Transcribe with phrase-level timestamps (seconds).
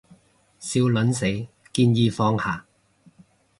[0.59, 1.27] 笑撚死，
[1.71, 2.65] 建議放下